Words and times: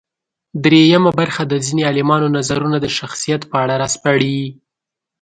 درېیمه 0.63 1.11
برخه 1.19 1.43
د 1.47 1.53
ځينې 1.65 1.83
عالمانو 1.89 2.27
نظرونه 2.37 2.77
د 2.81 2.87
شخصیت 2.97 3.41
په 3.51 3.55
اړه 3.63 3.75
راسپړي. 3.83 4.39